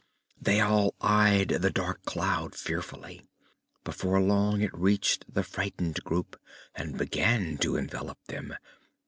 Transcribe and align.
They 0.41 0.59
all 0.61 0.95
eyed 0.99 1.49
the 1.49 1.69
dark 1.69 2.05
cloud 2.05 2.55
fearfully. 2.55 3.21
Before 3.83 4.19
long 4.19 4.59
it 4.61 4.73
reached 4.73 5.31
the 5.31 5.43
frightened 5.43 6.03
group 6.03 6.41
and 6.73 6.97
began 6.97 7.59
to 7.59 7.75
envelop 7.75 8.17
them. 8.25 8.55